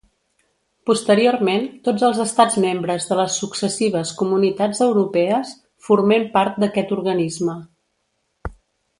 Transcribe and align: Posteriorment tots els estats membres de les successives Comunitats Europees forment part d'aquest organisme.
Posteriorment 0.89 1.65
tots 1.87 2.05
els 2.07 2.21
estats 2.23 2.55
membres 2.63 3.05
de 3.09 3.17
les 3.19 3.35
successives 3.41 4.13
Comunitats 4.21 4.81
Europees 4.89 5.51
forment 5.89 6.25
part 6.39 6.57
d'aquest 6.65 6.95
organisme. 7.01 7.59